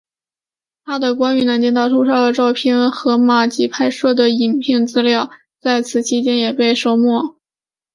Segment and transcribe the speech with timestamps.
[0.83, 5.29] 他的关于南京大屠杀的照片和马吉拍摄的影像资料
[5.61, 6.97] 与此期间也被没收。